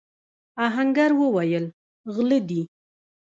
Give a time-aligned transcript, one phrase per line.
[0.65, 1.65] آهنګر وويل:
[2.13, 2.61] غله دي!